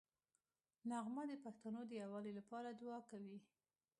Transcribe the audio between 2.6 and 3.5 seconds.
دوعا کوي